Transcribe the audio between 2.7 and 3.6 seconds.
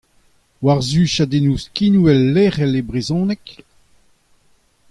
e brezhoneg?